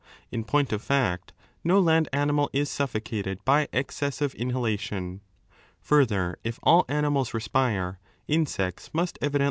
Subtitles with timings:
[0.31, 1.31] In point of fact,
[1.63, 5.21] no land animal is suffocated by excessive inhalation.
[5.87, 9.39] t^nrther, if all animals respire, insects must evidently ^ ipire also.